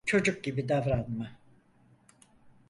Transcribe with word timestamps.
Çocuk 0.05 0.43
gibi 0.43 0.69
davranma. 0.69 1.31